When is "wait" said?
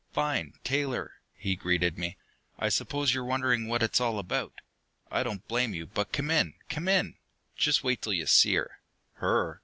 7.83-8.01